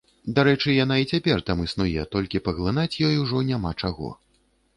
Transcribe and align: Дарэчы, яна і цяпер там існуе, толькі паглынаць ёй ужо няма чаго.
Дарэчы, 0.37 0.69
яна 0.83 0.95
і 1.01 1.05
цяпер 1.11 1.43
там 1.49 1.61
існуе, 1.67 2.07
толькі 2.15 2.41
паглынаць 2.49 2.99
ёй 3.11 3.15
ужо 3.27 3.45
няма 3.53 3.77
чаго. 3.81 4.11